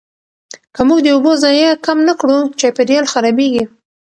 [0.73, 3.63] که موږ د اوبو ضایع کم نه کړو، چاپیریال خرابېږي.